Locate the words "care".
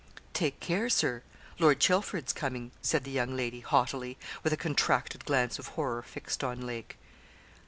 0.59-0.89